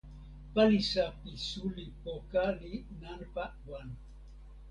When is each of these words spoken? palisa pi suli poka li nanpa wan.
palisa 0.53 1.05
pi 1.19 1.31
suli 1.47 1.85
poka 2.03 2.45
li 2.59 2.73
nanpa 3.01 3.45
wan. 3.67 3.89